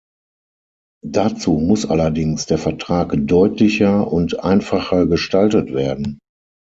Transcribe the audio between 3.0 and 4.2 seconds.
deutlicher